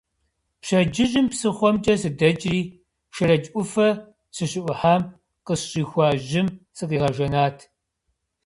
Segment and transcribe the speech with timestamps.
[0.61, 2.59] Пщэдджыжьым псыхъуэмкӏэ сыдэкӏри
[3.15, 3.89] Шэрэдж ӏуфэ
[4.35, 5.01] сыщыӏухьам
[5.45, 7.57] къысщӏихуа жьым сыкъигъэжэнат.